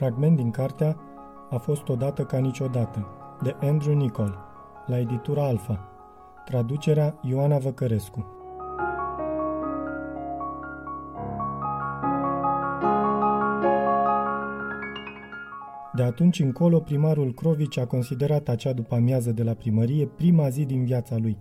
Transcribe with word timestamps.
Fragment 0.00 0.36
din 0.36 0.50
cartea 0.50 0.96
A 1.50 1.56
fost 1.56 1.88
odată 1.88 2.24
ca 2.24 2.38
niciodată, 2.38 3.06
de 3.42 3.56
Andrew 3.60 3.94
Nicol, 3.94 4.38
la 4.86 4.98
editura 4.98 5.46
Alfa. 5.46 5.88
Traducerea 6.44 7.18
Ioana 7.22 7.58
Văcărescu. 7.58 8.26
De 15.94 16.02
atunci 16.02 16.40
încolo, 16.40 16.80
primarul 16.80 17.32
Crovici 17.34 17.78
a 17.78 17.86
considerat 17.86 18.48
acea 18.48 18.72
după 18.72 18.94
amiază 18.94 19.32
de 19.32 19.42
la 19.42 19.54
primărie 19.54 20.06
prima 20.06 20.48
zi 20.48 20.64
din 20.64 20.84
viața 20.84 21.16
lui. 21.18 21.36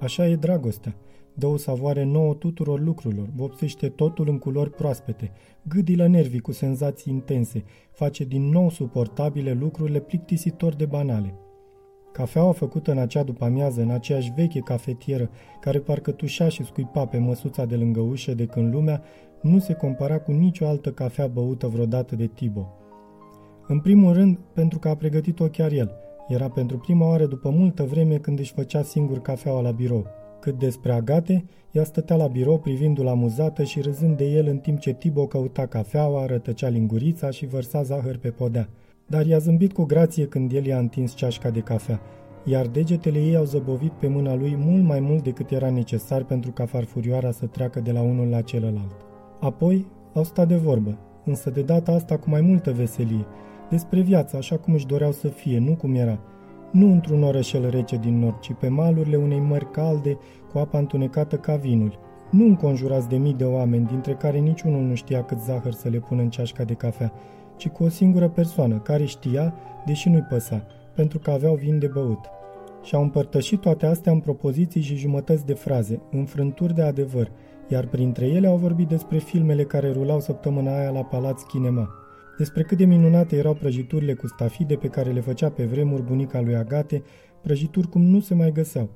Așa 0.00 0.26
e 0.26 0.36
dragostea 0.36 0.94
dă 1.38 1.46
o 1.46 1.56
savoare 1.56 2.04
nouă 2.04 2.34
tuturor 2.34 2.80
lucrurilor, 2.80 3.28
vopsește 3.34 3.88
totul 3.88 4.28
în 4.28 4.38
culori 4.38 4.70
proaspete, 4.70 5.32
gâdilă 5.62 6.06
nervii 6.06 6.40
cu 6.40 6.52
senzații 6.52 7.12
intense, 7.12 7.64
face 7.90 8.24
din 8.24 8.48
nou 8.48 8.70
suportabile 8.70 9.52
lucrurile 9.52 10.00
plictisitor 10.00 10.74
de 10.74 10.84
banale. 10.84 11.34
Cafeaua 12.12 12.52
făcută 12.52 12.90
în 12.90 12.98
acea 12.98 13.22
după-amiază, 13.22 13.80
în 13.80 13.90
aceeași 13.90 14.32
veche 14.36 14.60
cafetieră, 14.60 15.30
care 15.60 15.78
parcă 15.78 16.10
tușea 16.10 16.48
și 16.48 16.64
scuipa 16.64 17.06
pe 17.06 17.18
măsuța 17.18 17.64
de 17.64 17.76
lângă 17.76 18.00
ușă 18.00 18.34
de 18.34 18.46
când 18.46 18.74
lumea, 18.74 19.02
nu 19.40 19.58
se 19.58 19.72
compara 19.72 20.18
cu 20.18 20.32
nicio 20.32 20.66
altă 20.66 20.92
cafea 20.92 21.26
băută 21.26 21.66
vreodată 21.66 22.16
de 22.16 22.26
Tibo. 22.26 22.72
În 23.66 23.80
primul 23.80 24.12
rând, 24.12 24.38
pentru 24.52 24.78
că 24.78 24.88
a 24.88 24.96
pregătit-o 24.96 25.46
chiar 25.46 25.72
el. 25.72 25.92
Era 26.28 26.48
pentru 26.48 26.78
prima 26.78 27.06
oară 27.06 27.26
după 27.26 27.50
multă 27.50 27.82
vreme 27.82 28.16
când 28.16 28.38
își 28.38 28.52
făcea 28.52 28.82
singur 28.82 29.18
cafeaua 29.20 29.60
la 29.60 29.70
birou. 29.70 30.06
Cât 30.40 30.58
despre 30.58 30.92
Agate, 30.92 31.44
ea 31.70 31.84
stătea 31.84 32.16
la 32.16 32.26
birou 32.26 32.58
privindu-l 32.58 33.06
amuzată 33.06 33.62
și 33.62 33.80
râzând 33.80 34.16
de 34.16 34.24
el 34.24 34.46
în 34.46 34.58
timp 34.58 34.78
ce 34.78 34.92
Tibo 34.92 35.26
căuta 35.26 35.66
cafeaua, 35.66 36.26
rătăcea 36.26 36.68
lingurița 36.68 37.30
și 37.30 37.46
vărsa 37.46 37.82
zahăr 37.82 38.16
pe 38.16 38.28
podea. 38.28 38.68
Dar 39.06 39.26
i-a 39.26 39.38
zâmbit 39.38 39.72
cu 39.72 39.84
grație 39.84 40.26
când 40.26 40.52
el 40.52 40.64
i-a 40.66 40.78
întins 40.78 41.14
ceașca 41.14 41.50
de 41.50 41.60
cafea, 41.60 42.00
iar 42.44 42.66
degetele 42.66 43.18
ei 43.18 43.36
au 43.36 43.44
zăbovit 43.44 43.92
pe 43.92 44.08
mâna 44.08 44.34
lui 44.34 44.56
mult 44.58 44.84
mai 44.84 45.00
mult 45.00 45.22
decât 45.22 45.50
era 45.50 45.70
necesar 45.70 46.24
pentru 46.24 46.50
ca 46.50 46.66
farfurioara 46.66 47.30
să 47.30 47.46
treacă 47.46 47.80
de 47.80 47.92
la 47.92 48.00
unul 48.00 48.28
la 48.28 48.40
celălalt. 48.40 48.94
Apoi 49.40 49.86
au 50.14 50.24
stat 50.24 50.48
de 50.48 50.56
vorbă, 50.56 50.98
însă 51.24 51.50
de 51.50 51.62
data 51.62 51.92
asta 51.92 52.16
cu 52.16 52.30
mai 52.30 52.40
multă 52.40 52.72
veselie, 52.72 53.26
despre 53.70 54.00
viața 54.00 54.38
așa 54.38 54.56
cum 54.56 54.74
își 54.74 54.86
doreau 54.86 55.12
să 55.12 55.28
fie, 55.28 55.58
nu 55.58 55.74
cum 55.74 55.94
era– 55.94 56.18
nu 56.70 56.90
într-un 56.92 57.22
orășel 57.22 57.70
rece 57.70 57.96
din 57.96 58.18
nord, 58.18 58.38
ci 58.38 58.52
pe 58.52 58.68
malurile 58.68 59.16
unei 59.16 59.40
mări 59.40 59.70
calde 59.70 60.18
cu 60.52 60.58
apa 60.58 60.78
întunecată 60.78 61.36
ca 61.36 61.56
vinul, 61.56 61.98
nu 62.30 62.44
înconjurați 62.44 63.08
de 63.08 63.16
mii 63.16 63.34
de 63.34 63.44
oameni, 63.44 63.86
dintre 63.86 64.12
care 64.12 64.38
niciunul 64.38 64.82
nu 64.82 64.94
știa 64.94 65.24
cât 65.24 65.40
zahăr 65.40 65.72
să 65.72 65.88
le 65.88 65.98
pună 65.98 66.22
în 66.22 66.30
ceașca 66.30 66.64
de 66.64 66.74
cafea, 66.74 67.12
ci 67.56 67.68
cu 67.68 67.84
o 67.84 67.88
singură 67.88 68.28
persoană, 68.28 68.78
care 68.78 69.04
știa, 69.04 69.54
deși 69.86 70.08
nu-i 70.08 70.26
păsa, 70.28 70.66
pentru 70.94 71.18
că 71.18 71.30
aveau 71.30 71.54
vin 71.54 71.78
de 71.78 71.86
băut. 71.86 72.20
Și 72.82 72.94
au 72.94 73.02
împărtășit 73.02 73.60
toate 73.60 73.86
astea 73.86 74.12
în 74.12 74.20
propoziții 74.20 74.80
și 74.80 74.96
jumătăți 74.96 75.46
de 75.46 75.54
fraze, 75.54 76.00
înfrânturi 76.10 76.74
de 76.74 76.82
adevăr, 76.82 77.30
iar 77.68 77.86
printre 77.86 78.26
ele 78.26 78.46
au 78.46 78.56
vorbit 78.56 78.88
despre 78.88 79.18
filmele 79.18 79.64
care 79.64 79.92
rulau 79.92 80.20
săptămâna 80.20 80.78
aia 80.78 80.90
la 80.90 81.02
Palaț 81.02 81.40
Cinema 81.48 82.05
despre 82.36 82.62
cât 82.62 82.78
de 82.78 82.84
minunate 82.84 83.36
erau 83.36 83.54
prăjiturile 83.54 84.14
cu 84.14 84.26
stafide 84.26 84.74
pe 84.74 84.88
care 84.88 85.10
le 85.10 85.20
făcea 85.20 85.50
pe 85.50 85.64
vremuri 85.64 86.02
bunica 86.02 86.40
lui 86.40 86.56
Agate, 86.56 87.02
prăjituri 87.42 87.88
cum 87.88 88.02
nu 88.02 88.20
se 88.20 88.34
mai 88.34 88.52
găseau, 88.52 88.90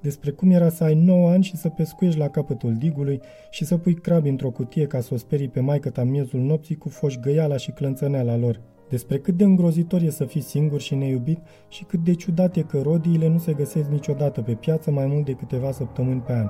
despre 0.00 0.30
cum 0.30 0.50
era 0.50 0.68
să 0.68 0.84
ai 0.84 0.94
9 0.94 1.30
ani 1.30 1.44
și 1.44 1.56
să 1.56 1.68
pescuiești 1.68 2.18
la 2.18 2.28
capătul 2.28 2.74
digului 2.74 3.20
și 3.50 3.64
să 3.64 3.76
pui 3.76 3.94
crabi 3.94 4.28
într-o 4.28 4.50
cutie 4.50 4.86
ca 4.86 5.00
să 5.00 5.14
o 5.14 5.16
sperii 5.16 5.48
pe 5.48 5.60
maică 5.60 5.90
ta 5.90 6.04
miezul 6.04 6.40
nopții 6.40 6.76
cu 6.76 6.88
foș 6.88 7.16
găiala 7.16 7.56
și 7.56 7.70
clănțăneala 7.70 8.36
lor, 8.36 8.60
despre 8.88 9.18
cât 9.18 9.36
de 9.36 9.44
îngrozitor 9.44 10.02
e 10.02 10.10
să 10.10 10.24
fii 10.24 10.40
singur 10.40 10.80
și 10.80 10.94
neiubit 10.94 11.38
și 11.68 11.84
cât 11.84 12.04
de 12.04 12.14
ciudat 12.14 12.56
e 12.56 12.62
că 12.62 12.80
rodiile 12.82 13.28
nu 13.28 13.38
se 13.38 13.52
găsesc 13.52 13.88
niciodată 13.88 14.42
pe 14.42 14.52
piață 14.52 14.90
mai 14.90 15.06
mult 15.06 15.24
de 15.24 15.32
câteva 15.32 15.72
săptămâni 15.72 16.20
pe 16.20 16.32
an. 16.32 16.48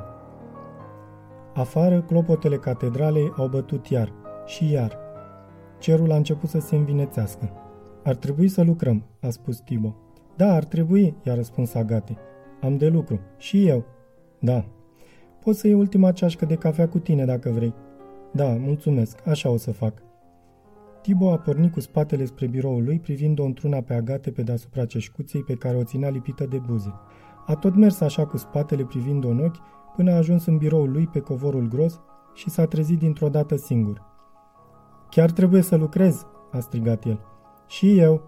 Afară, 1.55 2.03
clopotele 2.03 2.57
catedralei 2.57 3.33
au 3.37 3.49
bătut 3.49 3.87
iar 3.87 4.13
și 4.47 4.71
iar– 4.73 4.99
Cerul 5.87 6.13
a 6.13 6.17
început 6.17 6.49
să 6.49 6.59
se 6.59 6.77
învinețească. 6.77 7.51
Ar 8.05 8.15
trebui 8.15 8.49
să 8.49 8.63
lucrăm, 8.63 9.03
a 9.21 9.31
spus 9.31 9.61
Tibo. 9.61 9.97
Da, 10.37 10.55
ar 10.55 10.65
trebui, 10.65 11.15
i-a 11.23 11.35
răspuns 11.35 11.75
Agate. 11.75 12.17
Am 12.63 12.77
de 12.77 12.89
lucru. 12.89 13.21
Și 13.39 13.69
eu. 13.69 13.85
Da. 14.39 14.65
Poți 15.41 15.59
să 15.59 15.67
iei 15.67 15.77
ultima 15.77 16.13
ceașcă 16.13 16.45
de 16.45 16.55
cafea 16.55 16.89
cu 16.89 16.99
tine 16.99 17.25
dacă 17.25 17.51
vrei. 17.51 17.75
Da, 18.33 18.47
mulțumesc, 18.47 19.27
așa 19.27 19.49
o 19.49 19.57
să 19.57 19.73
fac. 19.73 20.03
Tibo 21.03 21.31
a 21.31 21.39
pornit 21.39 21.73
cu 21.73 21.81
spatele 21.81 22.25
spre 22.25 22.47
biroul 22.47 22.85
lui, 22.85 22.99
privind-o 22.99 23.45
într-una 23.45 23.81
pe 23.81 23.95
Agate 23.95 24.31
pe 24.31 24.43
deasupra 24.43 24.85
ceșcuței 24.85 25.43
pe 25.43 25.55
care 25.55 25.77
o 25.77 25.85
ținea 25.85 26.09
lipită 26.09 26.47
de 26.47 26.59
buze. 26.59 26.93
A 27.47 27.55
tot 27.55 27.75
mers 27.75 28.01
așa 28.01 28.27
cu 28.27 28.37
spatele 28.37 28.85
privind-o 28.85 29.29
în 29.29 29.45
ochi, 29.45 29.59
până 29.97 30.13
a 30.13 30.17
ajuns 30.17 30.47
în 30.47 30.57
biroul 30.57 30.91
lui 30.91 31.07
pe 31.07 31.21
covorul 31.21 31.69
gros 31.69 32.01
și 32.35 32.51
s-a 32.51 32.65
trezit 32.65 32.99
dintr-o 32.99 33.29
dată 33.29 33.57
singur. 33.57 34.15
Chiar 35.11 35.31
trebuie 35.31 35.63
să 35.63 35.77
lucrez, 35.77 36.27
a 36.51 36.61
strigat 36.61 37.05
el. 37.05 37.21
Și 37.67 37.99
eu. 37.99 38.23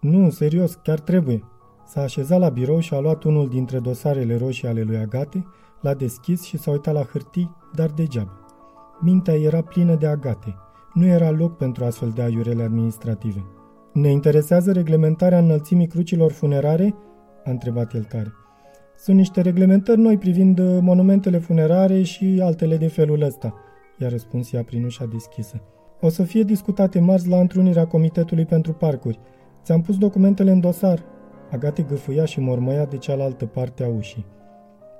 Nu, 0.00 0.30
serios, 0.30 0.74
chiar 0.74 1.00
trebuie. 1.00 1.44
S-a 1.86 2.02
așezat 2.02 2.38
la 2.38 2.48
birou 2.48 2.78
și 2.78 2.94
a 2.94 2.98
luat 2.98 3.22
unul 3.22 3.48
dintre 3.48 3.78
dosarele 3.78 4.36
roșii 4.36 4.68
ale 4.68 4.82
lui 4.82 4.96
Agate, 4.96 5.46
l-a 5.80 5.94
deschis 5.94 6.42
și 6.42 6.58
s-a 6.58 6.70
uitat 6.70 6.94
la 6.94 7.02
hârtii, 7.02 7.56
dar 7.74 7.90
degeaba. 7.90 8.38
Mintea 9.00 9.34
era 9.34 9.62
plină 9.62 9.94
de 9.94 10.06
agate. 10.06 10.54
Nu 10.94 11.06
era 11.06 11.30
loc 11.30 11.56
pentru 11.56 11.84
astfel 11.84 12.10
de 12.10 12.22
aiurele 12.22 12.62
administrative. 12.62 13.44
Ne 13.92 14.10
interesează 14.10 14.72
reglementarea 14.72 15.38
înălțimii 15.38 15.86
crucilor 15.86 16.32
funerare? 16.32 16.94
a 17.44 17.50
întrebat 17.50 17.94
el 17.94 18.04
tare. 18.04 18.32
Sunt 18.96 19.16
niște 19.16 19.40
reglementări 19.40 20.00
noi 20.00 20.18
privind 20.18 20.58
uh, 20.58 20.78
monumentele 20.80 21.38
funerare 21.38 22.02
și 22.02 22.40
altele 22.42 22.76
de 22.76 22.86
felul 22.86 23.22
ăsta, 23.22 23.54
i-a 23.98 24.08
răspuns 24.08 24.52
ea 24.52 24.64
prin 24.64 24.84
ușa 24.84 25.04
deschisă. 25.04 25.62
O 26.00 26.08
să 26.08 26.22
fie 26.22 26.42
discutate 26.42 27.00
marți 27.00 27.28
la 27.28 27.40
întrunirea 27.40 27.86
Comitetului 27.86 28.44
pentru 28.44 28.72
Parcuri. 28.72 29.18
Ți-am 29.64 29.80
pus 29.80 29.98
documentele 29.98 30.50
în 30.50 30.60
dosar. 30.60 31.02
Agate 31.50 31.82
gâfâia 31.82 32.24
și 32.24 32.40
mormăia 32.40 32.84
de 32.84 32.96
cealaltă 32.96 33.46
parte 33.46 33.84
a 33.84 33.88
ușii. 33.88 34.26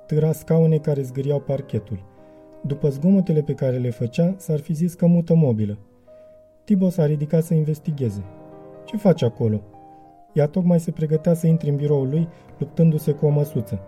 Târa 0.05 0.31
scaune 0.31 0.77
care 0.77 1.01
zgâriau 1.01 1.39
parchetul. 1.39 2.03
După 2.61 2.89
zgomotele 2.89 3.41
pe 3.41 3.53
care 3.53 3.77
le 3.77 3.89
făcea, 3.89 4.33
s-ar 4.37 4.59
fi 4.59 4.73
zis 4.73 4.93
că 4.93 5.05
mută 5.05 5.35
mobilă. 5.35 5.77
Tibo 6.63 6.89
s-a 6.89 7.05
ridicat 7.05 7.43
să 7.43 7.53
investigheze. 7.53 8.23
Ce 8.85 8.97
faci 8.97 9.21
acolo? 9.21 9.61
Ea 10.33 10.47
tocmai 10.47 10.79
se 10.79 10.91
pregătea 10.91 11.33
să 11.33 11.47
intre 11.47 11.69
în 11.69 11.75
biroul 11.75 12.09
lui, 12.09 12.27
luptându-se 12.57 13.11
cu 13.11 13.25
o 13.25 13.29
măsuță. 13.29 13.79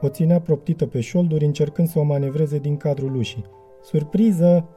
O 0.00 0.08
ținea 0.08 0.40
proptită 0.40 0.86
pe 0.86 1.00
șolduri, 1.00 1.44
încercând 1.44 1.88
să 1.88 1.98
o 1.98 2.02
manevreze 2.02 2.58
din 2.58 2.76
cadrul 2.76 3.16
ușii. 3.16 3.44
Surpriză! 3.82 4.68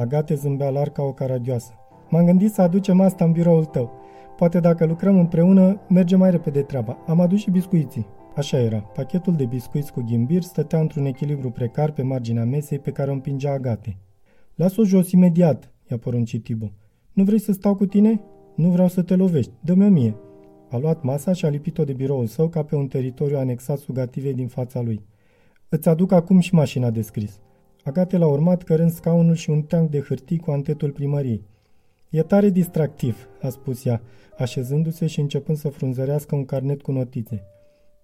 Agate 0.00 0.34
zâmbea 0.34 0.70
larg 0.70 0.92
ca 0.92 1.02
o 1.02 1.12
caragioasă. 1.12 1.72
M-am 2.08 2.24
gândit 2.24 2.52
să 2.52 2.62
aducem 2.62 3.00
asta 3.00 3.24
în 3.24 3.32
biroul 3.32 3.64
tău. 3.64 3.90
Poate 4.36 4.60
dacă 4.60 4.86
lucrăm 4.86 5.18
împreună, 5.18 5.80
merge 5.88 6.16
mai 6.16 6.30
repede 6.30 6.62
treaba. 6.62 6.98
Am 7.06 7.20
adus 7.20 7.38
și 7.38 7.50
biscuiții. 7.50 8.06
Așa 8.36 8.58
era. 8.58 8.78
Pachetul 8.78 9.34
de 9.34 9.44
biscuiți 9.44 9.92
cu 9.92 10.02
ghimbir 10.06 10.42
stătea 10.42 10.80
într-un 10.80 11.04
echilibru 11.04 11.50
precar 11.50 11.90
pe 11.90 12.02
marginea 12.02 12.44
mesei 12.44 12.78
pe 12.78 12.90
care 12.90 13.10
o 13.10 13.12
împingea 13.12 13.52
Agate. 13.52 13.96
Las-o 14.54 14.84
jos 14.84 15.10
imediat, 15.10 15.72
i-a 15.90 15.98
poruncit 15.98 16.42
Tibo. 16.42 16.72
Nu 17.12 17.24
vrei 17.24 17.40
să 17.40 17.52
stau 17.52 17.74
cu 17.74 17.86
tine? 17.86 18.20
Nu 18.54 18.68
vreau 18.68 18.88
să 18.88 19.02
te 19.02 19.16
lovești. 19.16 19.52
Dă-mi-o 19.60 19.88
mie. 19.88 20.16
A 20.70 20.78
luat 20.78 21.02
masa 21.02 21.32
și 21.32 21.44
a 21.44 21.48
lipit-o 21.48 21.84
de 21.84 21.92
biroul 21.92 22.26
său 22.26 22.48
ca 22.48 22.62
pe 22.62 22.76
un 22.76 22.86
teritoriu 22.86 23.38
anexat 23.38 23.78
sugativei 23.78 24.34
din 24.34 24.48
fața 24.48 24.80
lui. 24.80 25.04
Îți 25.68 25.88
aduc 25.88 26.12
acum 26.12 26.38
și 26.38 26.54
mașina 26.54 26.90
de 26.90 27.02
scris. 27.02 27.40
Agate 27.84 28.16
l-a 28.16 28.26
urmat 28.26 28.62
cărând 28.62 28.90
scaunul 28.90 29.34
și 29.34 29.50
un 29.50 29.62
teanc 29.62 29.90
de 29.90 30.00
hârtii 30.00 30.38
cu 30.38 30.50
antetul 30.50 30.90
primăriei. 30.90 31.44
E 32.10 32.22
tare 32.22 32.48
distractiv, 32.48 33.28
a 33.42 33.48
spus 33.48 33.84
ea, 33.84 34.02
așezându-se 34.38 35.06
și 35.06 35.20
începând 35.20 35.58
să 35.58 35.68
frunzărească 35.68 36.34
un 36.34 36.44
carnet 36.44 36.82
cu 36.82 36.92
notițe. 36.92 37.42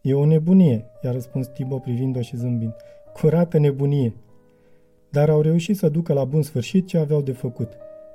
E 0.03 0.15
o 0.15 0.25
nebunie, 0.25 0.85
i-a 1.03 1.13
răspuns 1.13 1.47
Tibo 1.47 1.79
privind-o 1.79 2.21
și 2.21 2.37
zâmbind. 2.37 2.75
Curată 3.13 3.59
nebunie. 3.59 4.15
Dar 5.11 5.31
au 5.31 5.41
reușit 5.41 5.77
să 5.77 5.89
ducă 5.89 6.13
la 6.13 6.25
bun 6.25 6.43
sfârșit 6.43 6.87
ce 6.87 6.99
aveau 6.99 7.21
de 7.21 7.33
făcut. 7.33 7.73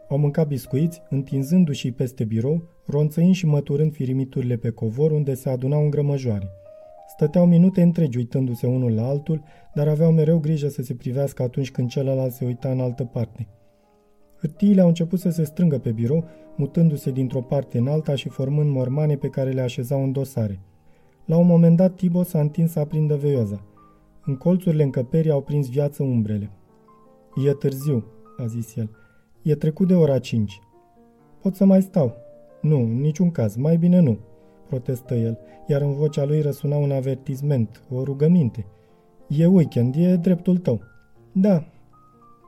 Au 0.09 0.17
mâncat 0.17 0.47
biscuiți, 0.47 1.01
întinzându-și 1.09 1.91
peste 1.91 2.23
birou, 2.23 2.61
ronțăind 2.85 3.33
și 3.33 3.45
măturând 3.45 3.93
firimiturile 3.93 4.55
pe 4.55 4.69
covor 4.69 5.11
unde 5.11 5.33
se 5.33 5.49
adunau 5.49 5.83
în 5.83 5.89
grămăjoare. 5.89 6.60
Stăteau 7.13 7.45
minute 7.45 7.81
întregi 7.81 8.17
uitându-se 8.17 8.67
unul 8.67 8.93
la 8.93 9.07
altul, 9.07 9.43
dar 9.73 9.87
aveau 9.87 10.11
mereu 10.11 10.39
grijă 10.39 10.67
să 10.67 10.81
se 10.81 10.93
privească 10.93 11.43
atunci 11.43 11.71
când 11.71 11.89
celălalt 11.89 12.31
se 12.31 12.45
uita 12.45 12.69
în 12.69 12.79
altă 12.79 13.03
parte. 13.03 13.47
Hârtiile 14.39 14.81
au 14.81 14.87
început 14.87 15.19
să 15.19 15.29
se 15.29 15.43
strângă 15.43 15.77
pe 15.77 15.91
birou, 15.91 16.25
mutându-se 16.55 17.11
dintr-o 17.11 17.41
parte 17.41 17.77
în 17.77 17.87
alta 17.87 18.15
și 18.15 18.29
formând 18.29 18.71
mormane 18.71 19.15
pe 19.15 19.27
care 19.27 19.51
le 19.51 19.61
așezau 19.61 20.03
în 20.03 20.11
dosare. 20.11 20.59
La 21.25 21.37
un 21.37 21.47
moment 21.47 21.77
dat, 21.77 21.95
Tibo 21.95 22.23
s-a 22.23 22.39
întins 22.39 22.71
să 22.71 22.79
aprindă 22.79 23.15
veioza. 23.15 23.63
În 24.25 24.35
colțurile 24.35 24.83
încăperii 24.83 25.31
au 25.31 25.41
prins 25.41 25.69
viață 25.69 26.03
umbrele. 26.03 26.51
E 27.45 27.51
târziu, 27.51 28.05
a 28.37 28.45
zis 28.45 28.75
el. 28.75 28.89
E 29.41 29.55
trecut 29.55 29.87
de 29.87 29.95
ora 29.95 30.19
cinci. 30.19 30.59
Pot 31.41 31.55
să 31.55 31.65
mai 31.65 31.81
stau. 31.81 32.15
Nu, 32.61 32.77
în 32.77 32.99
niciun 32.99 33.31
caz, 33.31 33.55
mai 33.55 33.77
bine 33.77 33.99
nu, 33.99 34.17
protestă 34.71 35.15
el, 35.15 35.37
iar 35.67 35.81
în 35.81 35.93
vocea 35.93 36.25
lui 36.25 36.41
răsuna 36.41 36.75
un 36.75 36.91
avertisment, 36.91 37.83
o 37.89 38.03
rugăminte. 38.03 38.65
E 39.27 39.45
weekend, 39.45 39.95
e 39.97 40.15
dreptul 40.15 40.57
tău. 40.57 40.81
Da. 41.31 41.63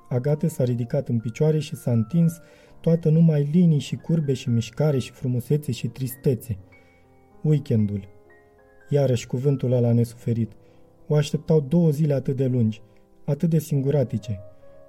Agate 0.10 0.48
s-a 0.48 0.64
ridicat 0.64 1.08
în 1.08 1.20
picioare 1.20 1.60
și 1.60 1.76
s-a 1.76 1.92
întins, 1.92 2.40
toată 2.82 3.10
numai 3.10 3.50
linii 3.52 3.80
și 3.80 3.96
curbe 3.96 4.34
și 4.34 4.50
mișcare 4.50 4.98
și 4.98 5.12
frumusețe 5.12 5.72
și 5.72 5.88
tristețe. 5.88 6.58
Weekendul. 7.42 8.08
Iarăși 8.90 9.28
cuvântul 9.28 9.72
ăla 9.72 9.92
nesuferit. 9.92 10.52
O 11.08 11.16
așteptau 11.16 11.60
două 11.60 11.90
zile 11.90 12.14
atât 12.14 12.36
de 12.36 12.46
lungi, 12.46 12.82
atât 13.26 13.50
de 13.50 13.60
singuratice. 13.60 14.40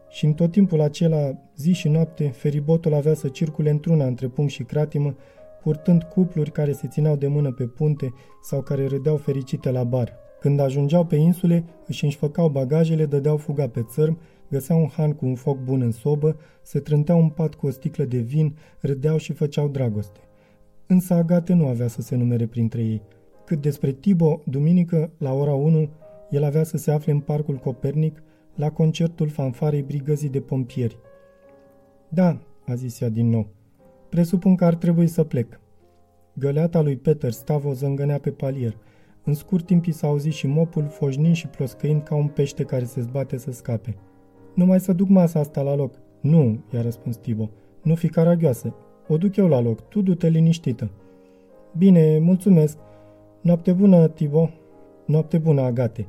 Și 0.08 0.24
în 0.24 0.32
tot 0.32 0.50
timpul 0.50 0.80
acela, 0.80 1.38
zi 1.56 1.72
și 1.72 1.88
noapte, 1.88 2.28
feribotul 2.28 2.94
avea 2.94 3.14
să 3.14 3.28
circule 3.28 3.70
într-una 3.70 4.06
între 4.06 4.28
punct 4.28 4.50
și 4.50 4.62
cratimă, 4.62 5.16
purtând 5.64 6.02
cupluri 6.02 6.50
care 6.50 6.72
se 6.72 6.88
țineau 6.88 7.16
de 7.16 7.26
mână 7.26 7.52
pe 7.52 7.64
punte 7.64 8.12
sau 8.42 8.62
care 8.62 8.86
râdeau 8.86 9.16
fericite 9.16 9.70
la 9.70 9.84
bar. 9.84 10.12
Când 10.40 10.60
ajungeau 10.60 11.04
pe 11.04 11.16
insule, 11.16 11.64
își 11.86 12.04
înșfăcau 12.04 12.48
bagajele, 12.48 13.06
dădeau 13.06 13.36
fuga 13.36 13.68
pe 13.68 13.82
țărm, 13.82 14.18
găseau 14.50 14.80
un 14.80 14.88
han 14.88 15.12
cu 15.12 15.26
un 15.26 15.34
foc 15.34 15.58
bun 15.58 15.80
în 15.80 15.92
sobă, 15.92 16.36
se 16.62 16.78
trânteau 16.78 17.18
un 17.18 17.28
pat 17.28 17.54
cu 17.54 17.66
o 17.66 17.70
sticlă 17.70 18.04
de 18.04 18.18
vin, 18.18 18.56
râdeau 18.80 19.16
și 19.16 19.32
făceau 19.32 19.68
dragoste. 19.68 20.20
Însă 20.86 21.14
Agate 21.14 21.52
nu 21.52 21.66
avea 21.66 21.88
să 21.88 22.02
se 22.02 22.16
numere 22.16 22.46
printre 22.46 22.82
ei. 22.82 23.02
Cât 23.44 23.60
despre 23.60 23.92
Tibo, 23.92 24.42
duminică, 24.46 25.10
la 25.18 25.32
ora 25.32 25.54
1, 25.54 25.88
el 26.30 26.44
avea 26.44 26.64
să 26.64 26.76
se 26.76 26.90
afle 26.90 27.12
în 27.12 27.20
parcul 27.20 27.56
Copernic, 27.56 28.22
la 28.54 28.70
concertul 28.70 29.28
fanfarei 29.28 29.82
brigăzii 29.82 30.28
de 30.28 30.40
pompieri. 30.40 30.98
Da, 32.08 32.38
a 32.66 32.74
zis 32.74 33.00
ea 33.00 33.08
din 33.08 33.28
nou. 33.28 33.46
Presupun 34.14 34.54
că 34.54 34.64
ar 34.64 34.74
trebui 34.74 35.06
să 35.06 35.24
plec. 35.24 35.60
Găleata 36.34 36.80
lui 36.80 36.96
Peter 36.96 37.30
Stavo 37.30 37.72
zângănea 37.72 38.18
pe 38.18 38.30
palier. 38.30 38.76
În 39.24 39.34
scurt 39.34 39.66
timp 39.66 39.84
i 39.84 39.92
s-a 39.92 40.06
auzit 40.06 40.32
și 40.32 40.46
mopul 40.46 40.86
foșnind 40.86 41.34
și 41.34 41.46
ploscăind 41.46 42.02
ca 42.02 42.14
un 42.14 42.26
pește 42.26 42.62
care 42.62 42.84
se 42.84 43.00
zbate 43.00 43.36
să 43.36 43.52
scape. 43.52 43.96
Numai 44.54 44.80
să 44.80 44.92
duc 44.92 45.08
masa 45.08 45.38
asta 45.38 45.62
la 45.62 45.74
loc. 45.74 45.94
Nu, 46.20 46.58
i-a 46.72 46.82
răspuns 46.82 47.16
Tibo. 47.16 47.50
Nu 47.82 47.94
fi 47.94 48.08
caragioasă. 48.08 48.74
O 49.08 49.16
duc 49.16 49.36
eu 49.36 49.48
la 49.48 49.60
loc. 49.60 49.88
Tu 49.88 50.02
du-te 50.02 50.28
liniștită. 50.28 50.90
Bine, 51.78 52.18
mulțumesc. 52.18 52.78
Noapte 53.40 53.72
bună, 53.72 54.08
Tibo. 54.08 54.50
Noapte 55.06 55.38
bună, 55.38 55.60
Agate. 55.60 56.06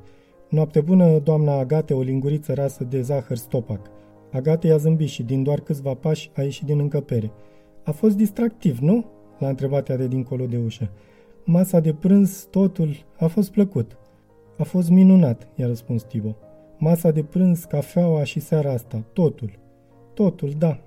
Noapte 0.50 0.82
bună, 0.82 1.20
doamna 1.20 1.58
Agate, 1.58 1.94
o 1.94 2.02
linguriță 2.02 2.54
rasă 2.54 2.84
de 2.84 3.02
zahăr 3.02 3.38
stopac. 3.38 3.92
Agate 4.32 4.68
i-a 4.68 4.78
zâmbit 4.78 5.08
și 5.08 5.24
din 5.24 5.44
doar 5.44 5.60
câțiva 5.60 5.94
pași 5.94 6.32
a 6.36 6.42
ieșit 6.42 6.66
din 6.66 6.80
încăpere. 6.80 7.32
A 7.86 7.92
fost 7.92 8.16
distractiv, 8.16 8.78
nu? 8.80 9.06
L-a 9.40 9.48
întrebat 9.48 9.90
ea 9.90 9.98
de 9.98 10.08
dincolo 10.08 10.46
de 10.46 10.58
ușă. 10.58 10.90
Masa 11.44 11.80
de 11.80 11.94
prânz, 11.94 12.48
totul, 12.52 13.06
a 13.18 13.28
fost 13.28 13.52
plăcut. 13.52 13.98
A 14.58 14.64
fost 14.64 14.90
minunat, 14.90 15.48
i-a 15.56 15.68
răspuns 15.68 16.04
Tibo. 16.04 16.36
Masa 16.78 17.12
de 17.12 17.24
prânz, 17.24 17.64
cafeaua 17.64 18.24
și 18.24 18.40
seara 18.40 18.72
asta, 18.72 19.04
totul. 19.14 19.52
Totul, 20.14 20.54
da. 20.58 20.80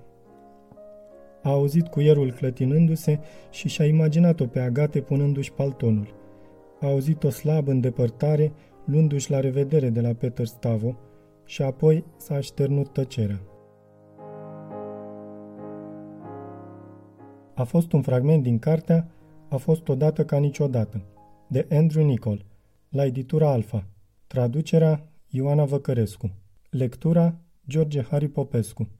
A 1.43 1.49
auzit 1.49 1.87
cuierul 1.87 2.31
clătinându-se 2.31 3.19
și 3.51 3.67
și-a 3.67 3.85
imaginat-o 3.85 4.45
pe 4.45 4.59
Agate 4.59 4.99
punându-și 5.01 5.53
paltonul. 5.53 6.13
A 6.79 6.87
auzit-o 6.87 7.29
slab 7.29 7.67
în 7.67 7.79
depărtare, 7.79 8.51
luându-și 8.85 9.31
la 9.31 9.39
revedere 9.39 9.89
de 9.89 10.01
la 10.01 10.13
Peter 10.13 10.45
Stavo, 10.45 10.95
și 11.45 11.61
apoi 11.61 12.03
s-a 12.17 12.35
așternut 12.35 12.93
tăcerea. 12.93 13.41
A 17.59 17.63
fost 17.63 17.91
un 17.91 18.01
fragment 18.01 18.43
din 18.43 18.59
cartea 18.59 19.07
A 19.49 19.57
fost 19.57 19.87
odată 19.87 20.25
ca 20.25 20.37
niciodată, 20.37 21.01
de 21.47 21.67
Andrew 21.71 22.05
Nicol, 22.05 22.45
la 22.89 23.05
editura 23.05 23.51
Alfa. 23.51 23.87
Traducerea 24.27 25.09
Ioana 25.27 25.65
Văcărescu. 25.65 26.31
Lectura 26.69 27.35
George 27.67 28.01
Hari 28.01 28.27
Popescu. 28.27 28.89